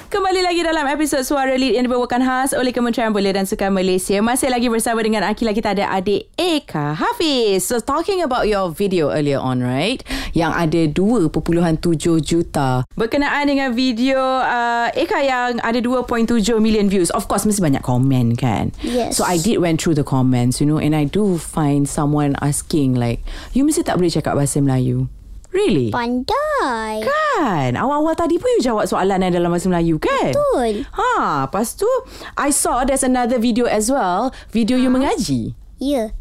Kembali 0.08 0.40
lagi 0.40 0.64
dalam 0.64 0.88
episod 0.88 1.20
Suara 1.20 1.52
Lead 1.60 1.76
yang 1.76 1.84
dibawakan 1.84 2.24
khas 2.24 2.56
oleh 2.56 2.72
Kementerian 2.72 3.12
Belia 3.12 3.36
dan 3.36 3.44
Sukan 3.44 3.76
Malaysia. 3.76 4.16
Masih 4.24 4.48
lagi 4.48 4.72
bersama 4.72 5.04
dengan 5.04 5.28
Akila 5.28 5.52
kita 5.52 5.76
ada 5.76 5.92
adik 5.92 6.32
Eka 6.40 6.96
Hafiz. 6.96 7.68
So 7.68 7.84
talking 7.84 8.24
about 8.24 8.48
your 8.48 8.72
video 8.72 9.12
earlier 9.12 9.36
on, 9.36 9.60
right? 9.60 10.00
Yang 10.32 10.54
ada 10.56 10.82
2.7 10.96 12.24
juta. 12.24 12.88
Berkenaan 12.96 13.52
dengan 13.52 13.76
video 13.76 14.24
uh, 14.48 14.88
Eka 14.96 15.20
yang 15.28 15.60
ada 15.60 15.84
2.7 15.84 16.32
million 16.64 16.88
views. 16.88 17.12
Of 17.12 17.28
course, 17.28 17.44
mesti 17.44 17.60
banyak 17.60 17.84
komen 17.84 18.40
kan? 18.40 18.72
Yes. 18.88 19.20
So 19.20 19.28
I 19.28 19.36
did 19.36 19.60
went 19.60 19.84
through 19.84 20.00
the 20.00 20.08
comments, 20.08 20.64
you 20.64 20.72
know, 20.72 20.80
and 20.80 20.96
I 20.96 21.04
do 21.04 21.36
find 21.36 21.84
someone 21.84 22.40
asking 22.40 22.96
like, 22.96 23.28
you 23.52 23.68
mesti 23.68 23.84
tak 23.84 24.00
boleh 24.00 24.08
cakap 24.08 24.40
bahasa 24.40 24.64
Melayu. 24.64 25.12
Really? 25.48 25.90
Pandai. 25.90 27.02
Kan 27.02 27.74
Awal-awal 27.74 28.14
tadi 28.14 28.36
pun 28.36 28.52
You 28.60 28.64
jawab 28.64 28.86
soalan 28.86 29.24
yang 29.24 29.34
dalam 29.34 29.50
bahasa 29.50 29.72
Melayu 29.72 29.96
kan 29.96 30.36
Betul. 30.36 30.84
Ha 30.92 31.48
Lepas 31.48 31.74
tu 31.74 31.88
I 32.36 32.52
saw 32.52 32.84
there's 32.84 33.02
another 33.02 33.40
video 33.40 33.64
as 33.64 33.88
well 33.88 34.36
Video 34.52 34.76
you 34.76 34.92
mengaji 34.92 35.56
Ya. 35.80 36.12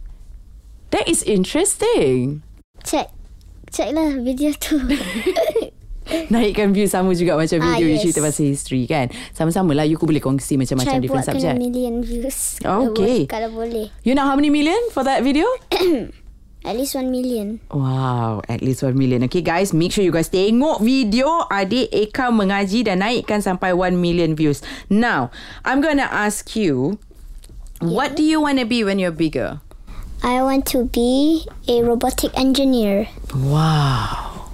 That 0.90 1.11
is 1.11 1.26
interesting 1.26 2.47
Check. 2.87 3.11
Check 3.66 3.90
lah 3.90 4.14
video 4.23 4.54
tu. 4.54 4.78
Naikkan 6.30 6.71
view 6.71 6.87
sama 6.87 7.11
juga 7.12 7.35
Macam 7.35 7.59
Ah, 7.59 7.75
video 7.75 7.90
you 7.90 7.99
yes. 7.99 8.06
cerita 8.06 8.23
pasal 8.23 8.47
history 8.47 8.87
kan 8.87 9.11
Sama-sama 9.35 9.75
lah 9.75 9.83
You 9.83 9.99
boleh 9.99 10.23
kongsi 10.23 10.54
Macam-macam 10.54 10.87
Try 10.87 11.02
different 11.02 11.26
subject 11.26 11.50
a 11.50 11.59
million 11.59 11.99
views. 11.99 12.62
Okay. 12.62 13.26
Kalau 13.35 13.50
boleh. 13.50 13.90
You 14.06 14.14
know 14.14 14.23
how 14.23 14.38
many 14.38 14.54
million 14.54 14.78
For 14.95 15.02
that 15.02 15.26
video 15.26 15.50
At 16.66 16.75
least 16.75 16.99
one 16.99 17.14
million. 17.14 17.62
Wow, 17.70 18.42
at 18.50 18.58
least 18.58 18.82
1 18.82 18.99
million. 18.99 19.23
Okay 19.30 19.38
guys, 19.38 19.70
make 19.70 19.94
sure 19.94 20.02
you 20.02 20.11
guys 20.11 20.26
tengok 20.26 20.82
video 20.82 21.46
adik 21.46 21.94
Eka 21.94 22.35
mengaji 22.35 22.82
dan 22.90 23.06
naikkan 23.06 23.38
sampai 23.38 23.70
1 23.70 23.94
million 23.94 24.35
views. 24.35 24.66
Now, 24.90 25.30
I'm 25.62 25.78
gonna 25.78 26.11
ask 26.11 26.58
you, 26.58 26.99
what 27.78 28.18
do 28.18 28.26
you 28.26 28.42
want 28.42 28.58
to 28.58 28.66
be 28.66 28.82
when 28.82 28.99
you're 28.99 29.14
bigger? 29.14 29.62
I 30.26 30.42
want 30.42 30.66
to 30.75 30.90
be 30.90 31.46
a 31.70 31.87
robotic 31.87 32.35
engineer. 32.35 33.06
Wow. 33.30 34.50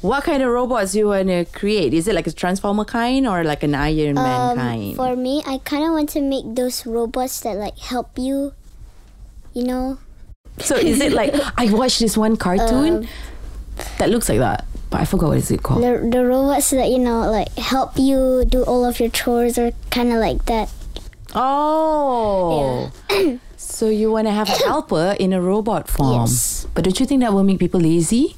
What 0.00 0.24
kind 0.24 0.40
of 0.40 0.48
robots 0.48 0.96
you 0.96 1.12
want 1.12 1.28
to 1.28 1.44
create? 1.52 1.92
Is 1.92 2.08
it 2.08 2.16
like 2.16 2.24
a 2.24 2.32
transformer 2.32 2.88
kind 2.88 3.28
or 3.28 3.44
like 3.44 3.60
an 3.60 3.76
Iron 3.76 4.16
Man 4.16 4.40
Um, 4.40 4.56
kind? 4.56 4.96
for 4.96 5.12
me, 5.12 5.44
I 5.44 5.60
kind 5.68 5.84
of 5.84 5.92
want 5.92 6.08
to 6.16 6.24
make 6.24 6.48
those 6.48 6.88
robots 6.88 7.44
that 7.44 7.60
like 7.60 7.76
help 7.76 8.16
you. 8.16 8.56
You 9.52 9.64
know, 9.68 9.98
so 10.58 10.76
is 10.76 11.00
it 11.00 11.12
like 11.12 11.34
I 11.56 11.72
watched 11.72 12.00
this 12.00 12.16
one 12.16 12.36
cartoon 12.36 13.04
Um, 13.04 13.08
that 13.98 14.08
looks 14.10 14.28
like 14.28 14.38
that, 14.38 14.64
but 14.90 15.00
I 15.00 15.04
forgot 15.04 15.28
what 15.28 15.38
is 15.38 15.50
it 15.50 15.62
called. 15.62 15.82
the 15.82 16.00
the 16.10 16.24
robots 16.24 16.70
that 16.70 16.88
you 16.88 16.98
know 16.98 17.30
like 17.30 17.52
help 17.58 17.98
you 17.98 18.44
do 18.48 18.62
all 18.64 18.84
of 18.84 18.98
your 19.00 19.10
chores 19.10 19.58
or 19.58 19.72
kind 19.90 20.12
of 20.12 20.18
like 20.18 20.46
that. 20.46 20.70
Oh. 21.34 22.90
Yeah. 23.10 23.36
so 23.56 23.88
you 23.88 24.10
want 24.10 24.26
to 24.26 24.32
have 24.32 24.48
a 24.48 24.52
helper 24.64 25.14
in 25.20 25.32
a 25.32 25.40
robot 25.40 25.88
form. 25.88 26.20
Yes. 26.24 26.66
But 26.74 26.84
don't 26.84 26.98
you 26.98 27.06
think 27.06 27.20
that 27.20 27.32
will 27.32 27.44
make 27.44 27.58
people 27.58 27.80
lazy? 27.80 28.36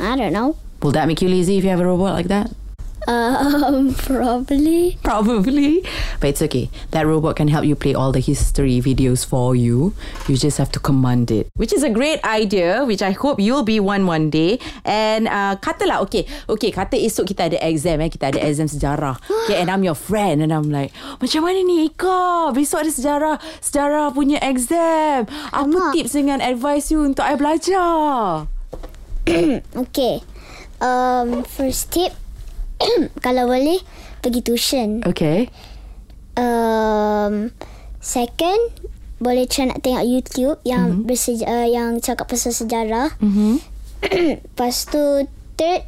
I 0.00 0.16
don't 0.16 0.32
know. 0.32 0.56
Will 0.82 0.92
that 0.92 1.06
make 1.06 1.20
you 1.20 1.28
lazy 1.28 1.58
if 1.58 1.64
you 1.64 1.70
have 1.70 1.80
a 1.80 1.86
robot 1.86 2.14
like 2.14 2.28
that? 2.28 2.50
Um, 3.08 3.94
probably. 4.06 4.98
Probably. 5.02 5.84
But 6.20 6.36
it's 6.36 6.42
okay. 6.42 6.70
That 6.90 7.06
robot 7.06 7.36
can 7.36 7.48
help 7.48 7.64
you 7.64 7.74
play 7.74 7.94
all 7.94 8.12
the 8.12 8.20
history 8.20 8.80
videos 8.80 9.24
for 9.24 9.56
you. 9.56 9.94
You 10.28 10.36
just 10.36 10.58
have 10.58 10.70
to 10.72 10.80
command 10.80 11.30
it. 11.30 11.48
Which 11.56 11.72
is 11.72 11.82
a 11.82 11.90
great 11.90 12.22
idea, 12.24 12.84
which 12.84 13.02
I 13.02 13.12
hope 13.12 13.40
you'll 13.40 13.64
be 13.64 13.80
one 13.80 14.06
one 14.06 14.30
day. 14.30 14.58
And 14.84 15.28
uh, 15.28 15.56
katalah, 15.56 16.02
okay, 16.08 16.26
okay, 16.48 16.70
kata 16.70 16.96
esok 17.00 17.32
kita 17.32 17.54
ada 17.54 17.58
exam 17.64 18.00
eh. 18.04 18.10
Kita 18.12 18.34
ada 18.36 18.40
exam 18.42 18.68
sejarah. 18.68 19.16
Okay, 19.46 19.60
and 19.60 19.70
I'm 19.70 19.82
your 19.82 19.96
friend. 19.96 20.42
And 20.44 20.52
I'm 20.52 20.68
like, 20.68 20.92
macam 21.18 21.46
mana 21.46 21.64
ni 21.64 21.88
Ika? 21.88 22.52
Besok 22.52 22.84
ada 22.84 22.92
sejarah, 22.92 23.36
sejarah 23.64 24.12
punya 24.12 24.36
exam. 24.44 25.24
Apa 25.50 25.66
Alamak. 25.66 25.92
tips 25.96 26.12
dengan 26.12 26.38
advice 26.44 26.92
you 26.92 27.02
untuk 27.02 27.24
I 27.24 27.34
belajar? 27.38 28.46
Okay. 29.88 30.24
Um, 30.80 31.44
first 31.44 31.92
tip, 31.92 32.16
kalau 33.24 33.48
boleh, 33.50 33.78
pergi 34.24 34.40
tuition. 34.44 35.04
Okay. 35.04 35.48
Um, 36.36 37.52
second, 38.00 38.60
boleh 39.20 39.44
try 39.44 39.68
nak 39.68 39.84
tengok 39.84 40.04
YouTube 40.04 40.58
yang 40.64 41.04
mm-hmm. 41.04 41.06
berseja- 41.06 41.48
uh, 41.48 41.68
yang 41.68 42.00
cakap 42.00 42.26
pasal 42.28 42.56
sejarah. 42.56 43.12
Mm-hmm. 43.20 43.54
Lepas 44.48 44.88
tu, 44.88 45.28
third, 45.60 45.84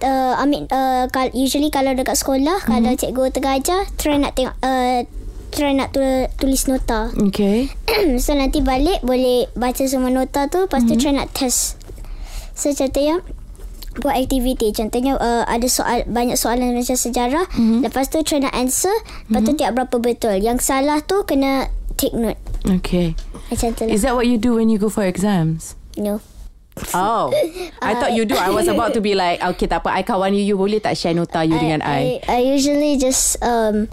uh, 0.00 0.40
mean, 0.48 0.64
uh, 0.72 1.04
usually 1.36 1.68
kalau 1.68 1.92
dekat 1.92 2.16
sekolah, 2.16 2.64
mm-hmm. 2.64 2.72
kalau 2.72 2.92
cikgu 2.96 3.24
tengah 3.32 3.54
ajar, 3.60 3.82
try 4.00 4.16
nak 4.16 4.32
tengok, 4.32 4.56
uh, 4.64 5.04
try 5.52 5.76
nak 5.76 5.92
tu- 5.92 6.28
tulis 6.40 6.64
nota. 6.66 7.12
Okay. 7.12 7.68
so 8.24 8.32
nanti 8.32 8.64
balik 8.64 9.04
boleh 9.04 9.52
baca 9.52 9.84
semua 9.84 10.08
nota 10.08 10.48
tu 10.48 10.64
Lepas 10.64 10.82
tu 10.88 10.96
try 10.96 11.12
nak 11.12 11.28
test 11.36 11.76
So 12.56 12.72
contohnya 12.72 13.20
Buat 14.00 14.14
aktiviti 14.16 14.72
Contohnya 14.72 15.20
uh, 15.20 15.44
ada 15.44 15.68
soal 15.68 16.08
banyak 16.08 16.40
soalan 16.40 16.72
macam 16.72 16.96
sejarah 16.96 17.44
Lepas 17.58 18.08
tu 18.08 18.24
try 18.24 18.40
nak 18.40 18.56
answer 18.56 18.92
Lepas 19.28 19.40
tu 19.44 19.52
tiap 19.58 19.76
berapa 19.76 19.96
betul 20.00 20.40
Yang 20.40 20.64
salah 20.64 21.04
tu 21.04 21.24
kena 21.28 21.68
take 22.00 22.16
note 22.16 22.40
Okay. 22.62 23.18
Macam 23.50 23.74
tu 23.74 23.84
lah 23.84 23.92
Is 23.92 24.06
that 24.06 24.14
what 24.16 24.24
you 24.30 24.38
do 24.38 24.56
when 24.56 24.70
you 24.72 24.78
go 24.78 24.88
for 24.88 25.04
exams? 25.04 25.76
No 25.98 26.24
Oh, 26.96 27.28
I 27.84 27.92
thought 27.92 28.16
you 28.16 28.24
do. 28.24 28.32
I 28.32 28.48
was 28.48 28.64
about 28.64 28.96
to 28.96 29.04
be 29.04 29.12
like, 29.12 29.44
okay, 29.44 29.68
tak 29.68 29.84
apa. 29.84 29.92
I 29.92 30.02
kawan 30.08 30.32
you. 30.32 30.40
You 30.40 30.56
boleh 30.56 30.80
tak 30.80 30.96
share 30.96 31.12
nota 31.12 31.44
you 31.44 31.60
dengan 31.60 31.84
I? 31.84 32.24
I, 32.24 32.40
I 32.40 32.48
usually 32.48 32.96
just 32.96 33.36
um 33.44 33.92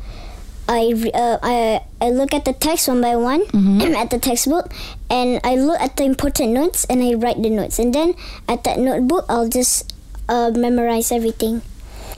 I 0.69 0.93
uh, 1.17 1.41
I 1.41 1.81
I 1.97 2.13
look 2.13 2.29
at 2.29 2.45
the 2.45 2.53
text 2.53 2.87
one 2.87 3.01
by 3.01 3.17
one 3.17 3.41
at 3.97 4.13
the 4.13 4.21
textbook, 4.21 4.69
and 5.09 5.41
I 5.43 5.57
look 5.57 5.81
at 5.81 5.97
the 5.97 6.05
important 6.05 6.53
notes 6.53 6.85
and 6.85 7.01
I 7.01 7.17
write 7.17 7.41
the 7.41 7.49
notes, 7.49 7.81
and 7.81 7.89
then 7.89 8.13
at 8.45 8.63
that 8.69 8.77
notebook 8.77 9.25
I'll 9.25 9.49
just 9.49 9.89
uh, 10.29 10.53
memorize 10.53 11.11
everything. 11.11 11.65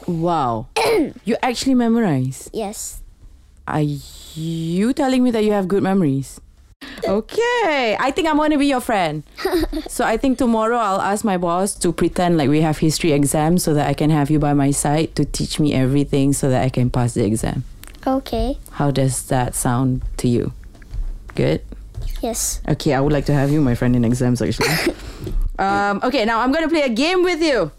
Wow. 0.04 0.68
you 1.24 1.40
actually 1.42 1.76
memorize. 1.76 2.52
Yes. 2.52 3.00
Are 3.68 3.82
you 3.82 4.92
telling 4.92 5.24
me 5.24 5.32
that 5.32 5.46
you 5.48 5.56
have 5.56 5.72
good 5.72 5.84
memories? 5.84 6.42
Okay, 7.08 7.98
I 8.00 8.12
think 8.12 8.28
I'm 8.28 8.38
going 8.38 8.52
to 8.52 8.58
be 8.58 8.68
your 8.68 8.82
friend. 8.82 9.24
so 9.88 10.06
I 10.06 10.18
think 10.18 10.38
tomorrow 10.38 10.78
I'll 10.78 11.02
ask 11.02 11.26
my 11.26 11.38
boss 11.38 11.74
to 11.82 11.92
pretend 11.92 12.38
like 12.38 12.50
we 12.50 12.62
have 12.62 12.78
history 12.78 13.12
exams 13.12 13.64
so 13.64 13.74
that 13.74 13.88
I 13.88 13.94
can 13.94 14.10
have 14.12 14.30
you 14.30 14.38
by 14.38 14.54
my 14.54 14.70
side 14.70 15.16
to 15.16 15.26
teach 15.26 15.60
me 15.60 15.74
everything 15.74 16.34
so 16.34 16.50
that 16.50 16.62
I 16.64 16.70
can 16.70 16.90
pass 16.90 17.14
the 17.14 17.26
exam. 17.26 17.66
Okay. 18.06 18.58
How 18.72 18.92
does 18.92 19.28
that 19.28 19.56
sound 19.56 20.02
to 20.18 20.28
you? 20.28 20.54
Good? 21.36 21.62
Yes. 22.22 22.62
Okay, 22.68 22.94
I 22.94 23.00
would 23.02 23.14
like 23.14 23.26
to 23.26 23.34
have 23.34 23.52
you 23.52 23.62
my 23.62 23.76
friend 23.76 23.96
in 23.96 24.06
exams 24.06 24.42
actually. 24.42 24.70
um, 25.60 26.00
okay, 26.04 26.26
now 26.26 26.42
I'm 26.42 26.52
going 26.52 26.64
to 26.64 26.70
play 26.70 26.82
a 26.84 26.90
game 26.90 27.24
with 27.24 27.42
you. 27.42 27.72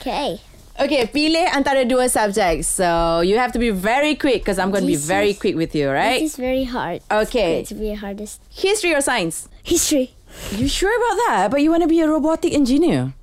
Okay. 0.00 0.40
Okay, 0.74 1.06
pilih 1.06 1.46
antara 1.54 1.86
dua 1.86 2.10
subjects. 2.10 2.66
So 2.66 3.20
you 3.22 3.38
have 3.38 3.54
to 3.54 3.62
be 3.62 3.70
very 3.70 4.18
quick 4.18 4.42
because 4.42 4.58
I'm 4.58 4.70
going 4.74 4.82
to 4.82 4.90
be 4.90 4.98
very 4.98 5.30
is- 5.30 5.38
quick 5.38 5.54
with 5.54 5.74
you, 5.74 5.90
right? 5.90 6.18
This 6.18 6.34
is 6.34 6.36
very 6.36 6.64
hard. 6.66 7.02
Okay. 7.10 7.62
It's 7.62 7.70
going 7.70 7.78
to 7.78 7.86
be 7.86 7.88
the 7.94 8.00
hardest. 8.02 8.42
History 8.50 8.94
or 8.94 9.00
science? 9.00 9.48
History. 9.62 10.10
You 10.50 10.66
sure 10.66 10.90
about 10.90 11.16
that? 11.30 11.48
But 11.54 11.62
you 11.62 11.70
want 11.70 11.86
to 11.86 11.88
be 11.88 12.02
a 12.02 12.08
robotic 12.10 12.52
engineer? 12.52 13.14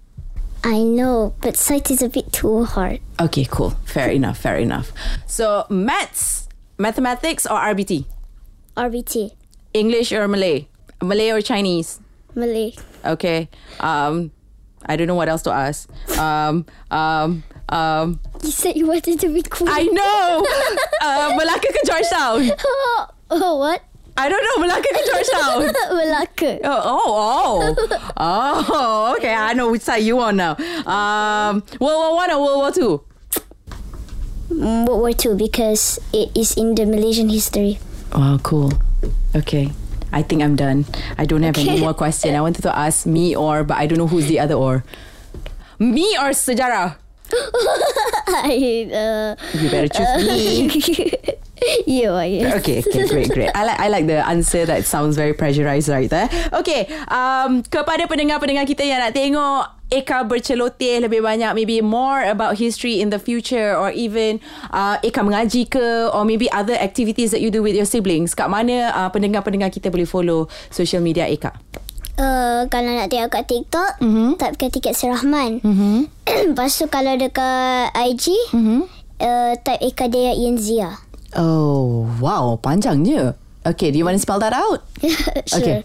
I 0.63 0.83
know, 0.83 1.33
but 1.41 1.57
sight 1.57 1.89
is 1.89 2.01
a 2.01 2.09
bit 2.09 2.31
too 2.31 2.63
hard. 2.65 2.99
Okay, 3.19 3.45
cool. 3.49 3.71
Fair 3.85 4.09
enough. 4.19 4.37
Fair 4.37 4.57
enough. 4.57 4.91
So 5.25 5.65
maths, 5.69 6.47
mathematics 6.77 7.45
or 7.45 7.57
RBT? 7.57 8.05
RBT. 8.77 9.33
English 9.73 10.11
or 10.11 10.27
Malay? 10.27 10.67
Malay 11.01 11.29
or 11.31 11.41
Chinese? 11.41 11.99
Malay. 12.35 12.73
Okay. 13.03 13.49
Um, 13.79 14.31
I 14.85 14.95
don't 14.95 15.07
know 15.07 15.15
what 15.15 15.29
else 15.29 15.41
to 15.43 15.51
ask. 15.51 15.89
Um, 16.17 16.65
um, 16.91 17.43
um, 17.69 18.19
You 18.43 18.51
said 18.51 18.75
you 18.75 18.85
wanted 18.87 19.19
to 19.19 19.29
be 19.33 19.41
cool. 19.43 19.67
I 19.69 19.83
know. 19.85 20.45
uh, 21.01 21.33
Malacca 21.37 21.67
ke 21.73 21.81
Georgetown? 21.85 22.51
oh, 22.65 23.07
oh, 23.31 23.57
what? 23.57 23.81
I 24.17 24.29
don't 24.29 24.43
know. 24.43 24.55
Malacca 24.67 24.89
ke 24.91 25.01
Georgetown? 25.07 25.59
Malacca. 25.95 26.51
Oh, 26.63 26.81
oh, 26.85 27.01
oh. 27.07 28.03
Oh, 28.17 29.15
okay. 29.17 29.33
I 29.33 29.53
know 29.53 29.71
which 29.71 29.81
side 29.81 30.03
you 30.03 30.19
on 30.19 30.35
now. 30.37 30.55
Um, 30.85 31.63
World 31.79 31.99
War 31.99 32.15
One 32.15 32.31
or 32.31 32.39
World 32.43 32.57
War 32.59 32.71
Two? 32.71 32.93
World 34.51 34.99
War 35.01 35.13
Two 35.13 35.35
because 35.35 35.97
it 36.13 36.29
is 36.35 36.53
in 36.57 36.75
the 36.75 36.85
Malaysian 36.85 37.29
history. 37.29 37.79
Oh, 38.11 38.39
cool. 38.43 38.73
Okay. 39.35 39.71
I 40.11 40.21
think 40.21 40.43
I'm 40.43 40.55
done. 40.57 40.85
I 41.17 41.25
don't 41.25 41.41
have 41.43 41.57
any 41.57 41.79
more 41.79 41.93
question. 41.93 42.35
I 42.35 42.41
wanted 42.41 42.63
to 42.63 42.77
ask 42.77 43.05
me 43.05 43.33
or, 43.35 43.63
but 43.63 43.77
I 43.77 43.87
don't 43.87 43.97
know 43.97 44.07
who's 44.07 44.27
the 44.27 44.39
other 44.39 44.55
or. 44.55 44.83
Me 45.79 46.03
or 46.19 46.35
sejarah? 46.35 46.97
I, 48.27 48.91
uh, 48.91 49.35
You 49.57 49.69
better 49.71 49.87
choose 49.87 50.27
me. 50.27 51.23
you 51.85 52.09
are 52.09 52.25
yes. 52.25 52.57
Okay, 52.59 52.81
okay, 52.81 53.05
great, 53.07 53.29
great. 53.29 53.51
I 53.53 53.63
like 53.63 53.79
I 53.79 53.87
like 53.87 54.05
the 54.07 54.21
answer 54.21 54.65
that 54.65 54.83
sounds 54.83 55.13
very 55.15 55.33
pressurized 55.33 55.87
right 55.87 56.09
there. 56.09 56.27
Okay, 56.51 56.89
um, 57.07 57.61
kepada 57.63 58.05
pendengar-pendengar 58.05 58.65
kita 58.65 58.81
yang 58.81 58.99
nak 58.99 59.13
tengok 59.13 59.69
Eka 59.91 60.23
berceloteh 60.23 61.03
lebih 61.03 61.19
banyak 61.19 61.51
maybe 61.51 61.83
more 61.83 62.23
about 62.23 62.55
history 62.55 63.03
in 63.03 63.11
the 63.11 63.19
future 63.19 63.75
or 63.75 63.91
even 63.91 64.39
uh, 64.71 64.95
Eka 65.03 65.19
mengaji 65.19 65.67
ke 65.67 66.07
or 66.09 66.23
maybe 66.23 66.47
other 66.49 66.79
activities 66.79 67.35
that 67.35 67.43
you 67.43 67.51
do 67.51 67.59
with 67.59 67.75
your 67.75 67.83
siblings 67.83 68.31
kat 68.31 68.47
mana 68.47 68.87
uh, 68.95 69.11
pendengar-pendengar 69.11 69.67
kita 69.67 69.91
boleh 69.91 70.07
follow 70.07 70.47
social 70.71 71.03
media 71.03 71.27
Eka 71.27 71.51
Uh, 72.21 72.69
kalau 72.69 72.91
nak 72.91 73.09
tengok 73.09 73.33
kat 73.33 73.49
TikTok, 73.49 73.97
Mhm. 73.97 74.37
type 74.37 74.53
ke 74.59 74.69
Tiket 74.69 74.93
Serahman. 74.93 75.57
mm-hmm. 75.57 76.05
Lepas 76.53 76.77
tu 76.77 76.85
kalau 76.85 77.17
dekat 77.17 77.89
IG, 77.97 78.35
Mm-hmm. 78.53 78.79
uh, 79.25 79.53
type 79.57 79.81
Eka 79.81 80.05
Dea 80.05 80.35
Ienzia. 80.35 81.01
Oh 81.35 82.09
wow 82.19 82.59
panjangnya 82.61 83.35
Okay 83.65 83.91
do 83.91 83.97
you 83.97 84.05
want 84.05 84.15
to 84.15 84.21
spell 84.21 84.39
that 84.39 84.53
out 84.53 84.83
sure. 85.47 85.59
Okay. 85.61 85.83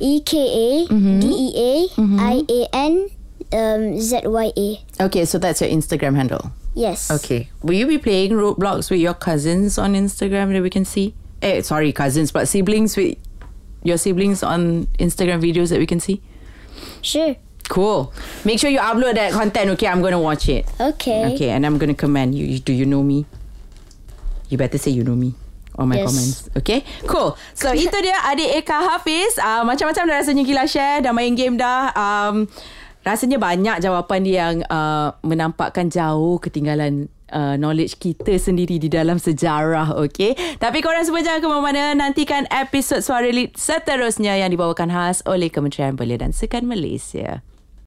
E 0.00 0.20
K 0.20 0.30
A 0.38 0.68
D 0.88 1.24
E 1.26 1.48
A 1.56 1.72
I 2.20 2.36
A 2.48 2.60
N 2.72 3.08
um, 3.52 3.98
Z 3.98 4.22
Y 4.24 4.52
A. 4.56 4.68
Okay 5.10 5.24
so 5.24 5.38
that's 5.38 5.60
your 5.60 5.70
Instagram 5.70 6.14
handle 6.16 6.52
Yes. 6.72 7.10
Okay. 7.10 7.50
Will 7.66 7.74
you 7.74 7.86
be 7.86 7.98
playing 7.98 8.30
Roblox 8.30 8.90
with 8.94 9.00
your 9.00 9.14
cousins 9.14 9.76
on 9.76 9.94
Instagram 9.98 10.52
that 10.54 10.62
we 10.62 10.70
can 10.70 10.84
see? 10.84 11.14
Eh, 11.42 11.62
sorry, 11.62 11.90
cousins, 11.90 12.30
but 12.30 12.46
siblings 12.46 12.96
with 12.96 13.18
your 13.82 13.98
siblings 13.98 14.44
on 14.44 14.86
Instagram 15.02 15.42
videos 15.42 15.70
that 15.74 15.80
we 15.80 15.86
can 15.86 15.98
see? 15.98 16.22
Sure. 17.02 17.34
Cool. 17.68 18.12
Make 18.44 18.60
sure 18.60 18.70
you 18.70 18.78
upload 18.78 19.14
that 19.18 19.32
content, 19.32 19.70
okay? 19.70 19.88
I'm 19.88 20.00
going 20.00 20.12
to 20.14 20.20
watch 20.22 20.48
it. 20.48 20.64
Okay. 20.78 21.34
Okay, 21.34 21.50
and 21.50 21.66
I'm 21.66 21.76
going 21.76 21.88
to 21.90 21.98
comment 21.98 22.34
you. 22.34 22.46
you- 22.46 22.60
Do 22.60 22.72
you 22.72 22.86
know 22.86 23.02
me? 23.02 23.26
You 24.50 24.58
better 24.58 24.76
say 24.76 24.90
you 24.90 25.06
know 25.06 25.14
me 25.14 25.32
on 25.78 25.86
my 25.88 26.02
Yes. 26.02 26.06
comments. 26.10 26.36
Okay? 26.58 26.82
Cool. 27.06 27.38
So, 27.54 27.70
itu 27.86 27.94
dia 28.02 28.18
adik 28.26 28.66
Eka 28.66 28.78
Hafiz. 28.82 29.38
Uh, 29.38 29.62
macam-macam 29.62 30.02
dah 30.10 30.16
rasanya 30.20 30.42
gila 30.42 30.66
share. 30.66 31.00
Dah 31.00 31.14
main 31.14 31.38
game 31.38 31.54
dah. 31.54 31.94
Um, 31.94 32.50
rasanya 33.00 33.38
banyak 33.38 33.80
jawapan 33.80 34.20
dia 34.26 34.36
yang 34.50 34.66
uh, 34.66 35.14
menampakkan 35.22 35.88
jauh 35.88 36.36
ketinggalan 36.36 37.08
uh, 37.32 37.54
knowledge 37.56 37.96
kita 37.96 38.36
sendiri 38.36 38.76
di 38.76 38.90
dalam 38.90 39.16
sejarah, 39.16 39.96
okay? 39.96 40.34
Tapi 40.58 40.82
korang 40.84 41.06
semua 41.06 41.24
jangan 41.24 41.40
ke 41.40 41.48
mana-mana. 41.48 41.94
Nantikan 41.96 42.44
episod 42.50 43.00
Suara 43.00 43.30
Lead 43.30 43.56
seterusnya 43.56 44.36
yang 44.36 44.50
dibawakan 44.52 44.90
khas 44.90 45.22
oleh 45.24 45.48
Kementerian 45.48 45.94
Belia 45.96 46.20
dan 46.20 46.34
Sukan 46.34 46.66
Malaysia. 46.66 47.40